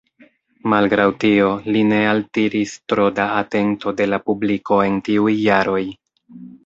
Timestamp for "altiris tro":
2.13-3.07